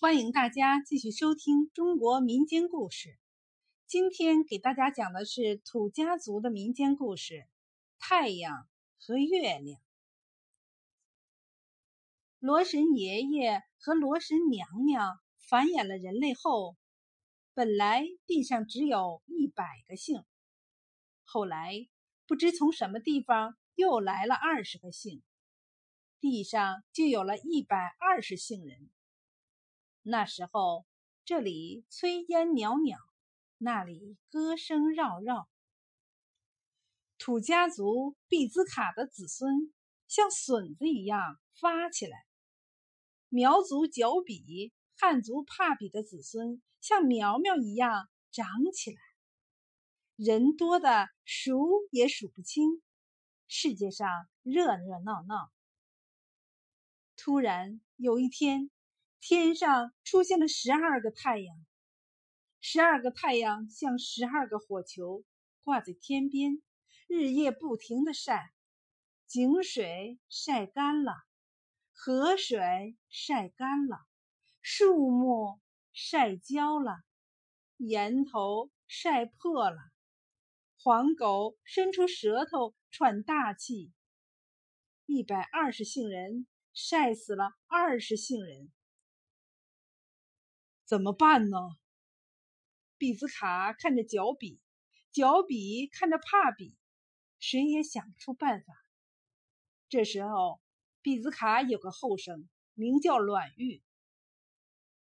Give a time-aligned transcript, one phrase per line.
[0.00, 3.18] 欢迎大家继续收听中国民间故事。
[3.88, 7.34] 今天给大家讲的是土家族的民间故事
[7.98, 8.68] 《太阳
[9.00, 9.64] 和月亮》。
[12.38, 16.76] 罗神爷爷和罗神娘娘繁衍了人类后，
[17.52, 20.22] 本来地上只有一百个姓，
[21.24, 21.74] 后来
[22.28, 25.24] 不知从什么地方又来了二十个姓，
[26.20, 28.88] 地上就有了一百二十姓人。
[30.10, 30.86] 那时候，
[31.26, 32.96] 这里炊烟袅袅，
[33.58, 35.46] 那里歌声绕绕。
[37.18, 39.70] 土家族毕兹卡的子孙
[40.06, 42.16] 像笋子一样发起来，
[43.28, 48.98] 苗族脚比、汉族帕比的子孙像苗苗一样长起来。
[50.16, 52.82] 人多的数也数不清，
[53.46, 54.08] 世界上
[54.42, 55.52] 热热闹闹。
[57.14, 58.70] 突然有一天。
[59.20, 61.56] 天上出现了十二个太阳，
[62.60, 65.24] 十二个太阳像十二个火球
[65.62, 66.62] 挂在天边，
[67.08, 68.52] 日夜不停的晒。
[69.26, 71.12] 井水晒干了，
[71.92, 73.98] 河水晒干了，
[74.62, 75.60] 树木
[75.92, 77.02] 晒焦了，
[77.76, 79.76] 岩头晒破了，
[80.80, 83.92] 黄狗伸出舌头喘大气。
[85.04, 88.70] 一百二十姓人晒死了二十姓人。
[90.88, 91.58] 怎么办呢？
[92.96, 94.58] 比兹卡看着脚比，
[95.12, 96.78] 脚比看着帕比，
[97.38, 98.72] 谁也想不出办法。
[99.90, 100.62] 这时候，
[101.02, 103.82] 比兹卡有个后生，名叫阮玉。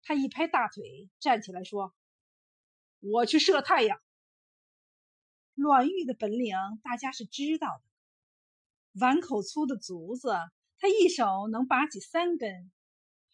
[0.03, 1.95] 他一拍大腿，站起来说
[3.01, 3.99] ：“我去射太阳。”
[5.57, 10.35] 阮玉的本领大家是知道的，碗口粗的竹子，
[10.77, 12.71] 他一手能拔起三根；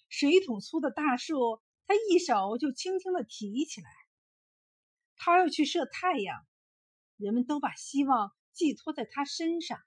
[0.08, 1.60] 水桶粗的大树。
[1.86, 3.88] 他一手就轻轻的提起来，
[5.16, 6.44] 他要去射太阳，
[7.16, 9.78] 人们都把希望寄托在他身上。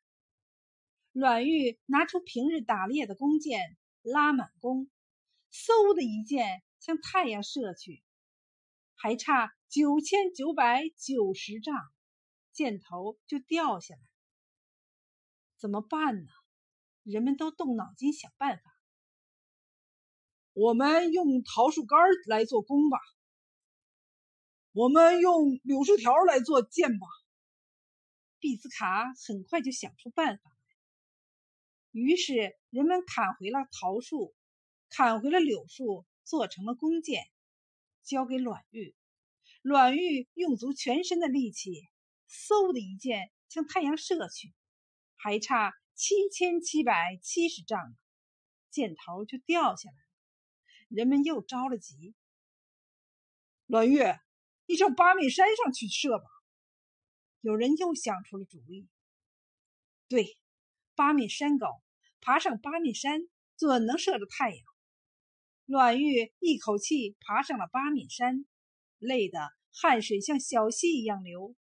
[1.11, 4.89] 阮玉拿出平日打猎的弓箭，拉满弓，
[5.51, 8.03] 嗖的一箭向太阳射去，
[8.95, 11.75] 还差九千九百九十丈，
[12.53, 14.01] 箭头就掉下来。
[15.57, 16.29] 怎么办呢？
[17.03, 18.69] 人们都动脑筋想办法。
[20.59, 21.97] 我们用桃树干
[22.27, 22.99] 来做弓吧，
[24.73, 27.07] 我们用柳树条来做箭吧。
[28.39, 30.51] 毕兹卡很快就想出办法，
[31.91, 34.35] 于是人们砍回了桃树，
[34.89, 37.23] 砍回了柳树，做成了弓箭，
[38.03, 38.93] 交给阮玉。
[39.61, 41.71] 阮玉用足全身的力气，
[42.29, 44.53] 嗖的一箭向太阳射去，
[45.15, 47.95] 还差七千七百七十丈，
[48.69, 50.08] 箭头就掉下来。
[50.89, 52.13] 人们又着了急。
[53.67, 54.00] 栾玉，
[54.66, 56.25] 你上八面山上去射吧。
[57.41, 58.88] 有人又想出了主意。
[60.07, 60.35] 对，
[60.95, 61.81] 八面山高，
[62.19, 63.22] 爬上八面山，
[63.55, 64.59] 准能射着太阳。
[65.67, 68.45] 栾玉一口气爬上了八面山，
[68.97, 69.39] 累得
[69.71, 71.56] 汗水像小溪一样流，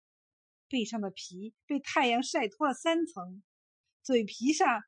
[0.70, 3.42] 背上的皮被太阳晒脱了三层，
[4.04, 4.84] 嘴皮上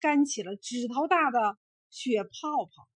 [0.00, 1.58] 干起了指头大的
[1.90, 2.88] 血泡泡。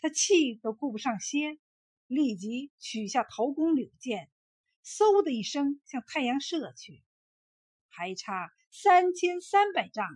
[0.00, 1.58] 他气都顾不上歇，
[2.06, 4.30] 立即取下桃弓柳箭，
[4.82, 7.02] 嗖的一声向太阳射去，
[7.88, 10.06] 还差三千三百丈，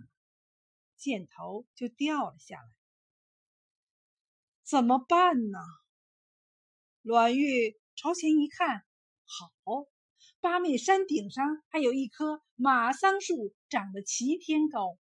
[0.97, 2.67] 箭头就掉了下来。
[4.63, 5.59] 怎么办呢？
[7.03, 8.83] 阮玉朝前一看，
[9.25, 9.85] 好，
[10.39, 14.97] 八面山顶上还有一棵马桑树，长得齐天高。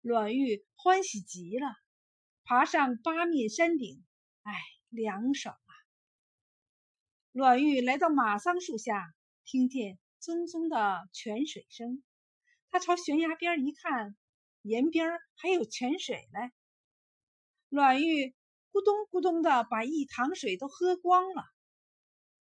[0.00, 1.68] 阮玉欢喜极了。
[2.50, 4.04] 爬上八面山顶，
[4.42, 4.52] 哎，
[4.88, 5.70] 凉爽啊！
[7.30, 12.02] 阮玉来到马桑树下，听见淙淙的泉水声。
[12.68, 14.16] 他朝悬崖边一看，
[14.62, 16.50] 沿边还有泉水嘞。
[17.68, 18.34] 阮玉
[18.72, 21.44] 咕咚咕咚的把一塘水都喝光了。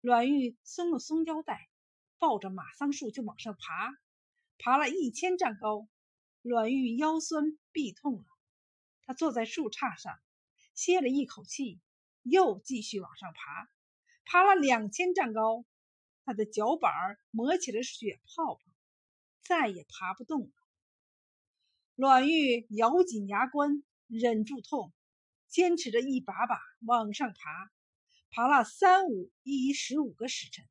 [0.01, 1.69] 阮玉松了松腰带，
[2.18, 3.94] 抱着马桑树就往上爬。
[4.57, 5.88] 爬了一千丈高，
[6.42, 8.25] 阮玉腰酸臂痛了。
[9.09, 10.19] 他坐在树杈上，
[10.75, 11.81] 歇了一口气，
[12.21, 13.67] 又继续往上爬。
[14.23, 15.65] 爬了两千丈高，
[16.25, 18.61] 他的脚板磨起了血泡泡，
[19.41, 20.51] 再也爬不动了。
[21.95, 24.94] 阮玉咬紧牙关，忍住痛，
[25.47, 27.71] 坚持着一把把往上爬。
[28.29, 30.63] 爬了三五一十五个时辰，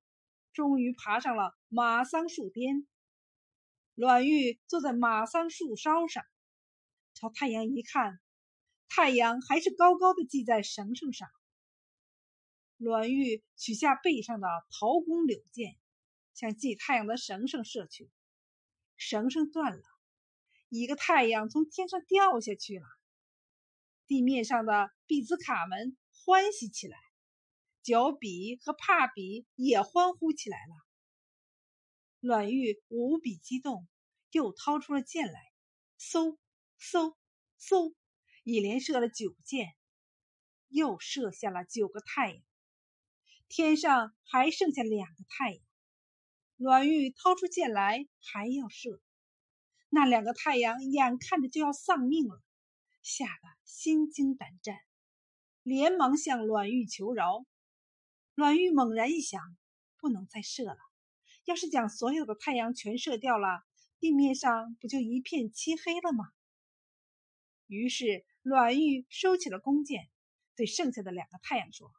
[0.53, 2.87] 终于爬上了马桑树巅。
[3.97, 6.25] 阮玉坐在马桑树梢上，
[7.15, 8.21] 朝太阳一看。
[8.89, 11.29] 太阳还是高高的系在绳绳上。
[12.77, 15.77] 栾玉取下背上的桃弓柳箭，
[16.35, 18.11] 向系太阳的绳绳射去。
[18.97, 19.83] 绳绳断了，
[20.69, 22.85] 一个太阳从天上掉下去了。
[24.07, 26.97] 地面上的比兹卡们欢喜起来，
[27.83, 30.75] 角比和帕比也欢呼起来了。
[32.21, 33.87] 栾玉无比激动，
[34.31, 35.41] 又掏出了箭来，
[35.99, 36.39] 嗖
[36.81, 37.17] 嗖
[37.61, 37.95] 嗖，
[38.51, 39.75] 一连射了九箭，
[40.69, 42.43] 又射下了九个太阳。
[43.47, 45.63] 天上还剩下两个太阳，
[46.57, 49.03] 阮玉掏出剑来，还要射。
[49.91, 52.43] 那两个太阳眼看着就要丧命了，
[53.03, 54.79] 吓得心惊胆战，
[55.63, 57.45] 连忙向阮玉求饶。
[58.35, 59.43] 阮玉猛然一想，
[59.99, 60.79] 不能再射了。
[61.45, 63.63] 要是将所有的太阳全射掉了，
[64.01, 66.25] 地面上不就一片漆黑了吗？
[67.67, 70.09] 于是栾玉收起了弓箭，
[70.57, 71.93] 对剩下的两个太阳说。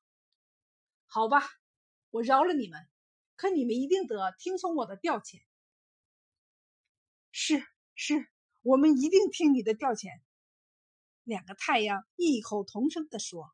[1.08, 1.42] 好吧，
[2.12, 2.88] 我饶了你们，
[3.36, 5.42] 可你们一定得听从我的调遣。
[7.32, 7.64] 是
[7.96, 8.28] 是，
[8.62, 10.10] 我们一定听你的调遣。
[11.24, 13.52] 两个太阳异口同声地说：“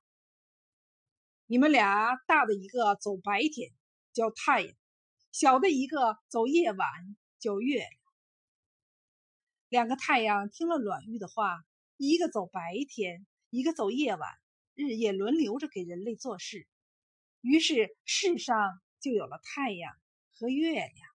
[1.45, 3.73] 你们俩大的一个走白天，
[4.13, 4.73] 叫太阳；
[5.31, 6.87] 小的一个走夜晚，
[7.39, 7.91] 叫月亮。”
[9.67, 11.65] 两个太阳听了阮玉的话，
[11.97, 14.29] 一个走白天，一个走夜晚，
[14.73, 16.67] 日夜轮流着给人类做事。
[17.41, 19.93] 于是世上就有了太阳
[20.31, 21.14] 和月亮。